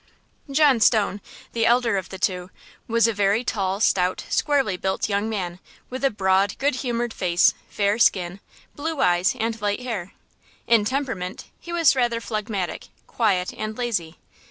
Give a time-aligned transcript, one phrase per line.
[0.49, 1.21] John Stone,
[1.53, 2.49] the elder of the two,
[2.87, 5.59] was a very tall, stout, squarely built young man,
[5.91, 8.39] with a broad, good humored face, fair skin,
[8.75, 10.13] blue eyes and light hair.
[10.65, 14.17] In temperament he was rather phlegmatic, quiet and lazy.